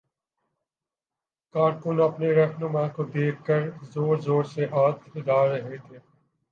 [1.55, 3.69] کارکن اپنے راہنما کو دیکھ کر
[3.93, 5.97] زور زور سے ہاتھ ہلا رہے تھے